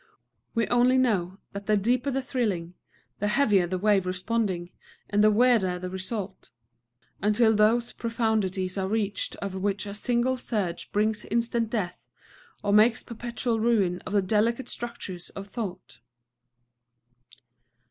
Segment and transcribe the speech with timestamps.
[0.55, 2.73] We only know that the deeper the thrilling,
[3.19, 4.71] the heavier the wave responding,
[5.07, 6.49] and the weirder the result,
[7.21, 12.09] until those profundities are reached of which a single surge brings instant death,
[12.63, 15.99] or makes perpetual ruin of the delicate structures of thought.